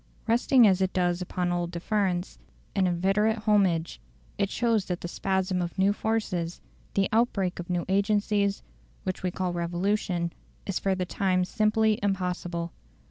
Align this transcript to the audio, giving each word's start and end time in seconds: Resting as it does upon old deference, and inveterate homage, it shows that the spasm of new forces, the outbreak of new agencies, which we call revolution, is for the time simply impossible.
Resting 0.25 0.65
as 0.65 0.81
it 0.81 0.93
does 0.93 1.21
upon 1.21 1.51
old 1.51 1.69
deference, 1.69 2.39
and 2.75 2.87
inveterate 2.87 3.37
homage, 3.47 4.01
it 4.35 4.49
shows 4.49 4.85
that 4.85 5.01
the 5.01 5.07
spasm 5.07 5.61
of 5.61 5.77
new 5.77 5.93
forces, 5.93 6.59
the 6.95 7.07
outbreak 7.11 7.59
of 7.59 7.69
new 7.69 7.85
agencies, 7.87 8.63
which 9.03 9.21
we 9.21 9.29
call 9.29 9.53
revolution, 9.53 10.33
is 10.65 10.79
for 10.79 10.95
the 10.95 11.05
time 11.05 11.45
simply 11.45 11.99
impossible. 12.01 12.71